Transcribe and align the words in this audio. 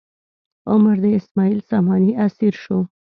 عمر 0.71 0.95
د 1.03 1.05
اسماعیل 1.19 1.59
ساماني 1.69 2.11
اسیر 2.25 2.53
شو. 2.63 2.79